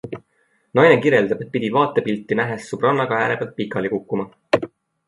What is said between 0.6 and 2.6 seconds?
Naine kirjeldab, et pidi vaatepilti